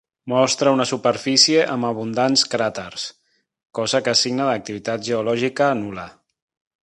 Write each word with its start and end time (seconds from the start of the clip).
Mostra 0.31 0.71
una 0.77 0.85
superfície 0.91 1.65
amb 1.73 1.89
abundants 1.89 2.45
cràters, 2.55 3.05
cosa 3.81 4.03
que 4.07 4.17
és 4.17 4.25
signe 4.27 4.49
d'activitat 4.51 5.05
geològica 5.11 5.71
nul·la. 5.85 6.09